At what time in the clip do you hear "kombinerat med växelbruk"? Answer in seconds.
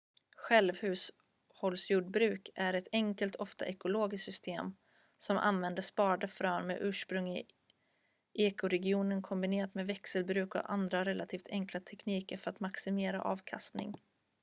9.21-10.55